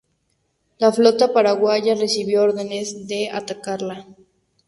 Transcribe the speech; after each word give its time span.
La 0.79 0.91
flota 0.91 1.31
paraguaya 1.31 1.93
recibió 1.93 2.41
órdenes 2.41 3.07
de 3.07 3.29
atacarla. 3.29 4.07